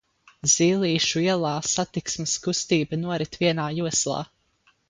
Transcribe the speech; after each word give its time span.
Zīlīšu 0.53 1.21
ielā 1.25 1.51
satiksmes 1.73 2.35
kustība 2.47 3.01
norit 3.05 3.41
vienā 3.45 3.69
joslā. 3.83 4.27